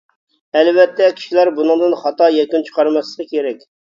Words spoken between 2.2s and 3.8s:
يەكۈن چىقارماسلىقى كېرەك.